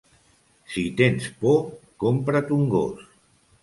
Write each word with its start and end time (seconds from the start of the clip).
Si 0.77 0.85
tens 1.03 1.29
por, 1.43 1.61
compra't 2.07 2.53
un 2.61 2.69
gos. 2.77 3.11